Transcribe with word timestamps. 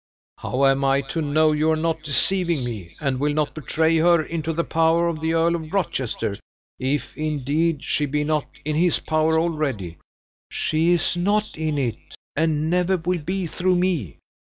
"How 0.39 0.65
am 0.65 0.83
I 0.83 1.01
to 1.13 1.21
know 1.21 1.51
you 1.51 1.69
are 1.69 1.75
not 1.75 2.01
deceiving 2.01 2.63
me, 2.63 2.95
and 2.99 3.19
will 3.19 3.33
not 3.35 3.53
betray 3.53 3.97
her 3.97 4.23
into 4.23 4.51
the 4.51 4.63
power 4.63 5.07
of 5.07 5.19
the 5.19 5.35
Earl 5.35 5.53
of 5.55 5.71
Rochester 5.71 6.37
if, 6.79 7.15
indeed, 7.15 7.83
she 7.83 8.07
be 8.07 8.23
not 8.23 8.47
in 8.65 8.75
his 8.75 8.97
power 8.97 9.39
already." 9.39 9.97
"She 10.49 10.89
is 10.93 11.15
not 11.15 11.55
in 11.55 11.77
it, 11.77 11.99
and 12.35 12.67
never 12.67 12.97
will 12.97 13.21
be 13.21 13.45
through 13.45 13.75
me! 13.75 14.17